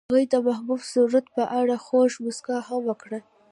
هغې 0.09 0.25
د 0.33 0.35
محبوب 0.47 0.81
سرود 0.91 1.25
په 1.35 1.43
اړه 1.59 1.75
خوږه 1.85 2.17
موسکا 2.23 2.57
هم 2.67 2.81
وکړه. 2.89 3.19